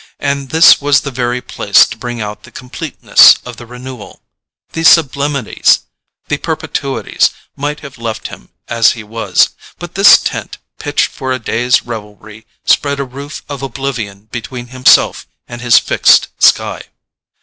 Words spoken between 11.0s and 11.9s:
for a day's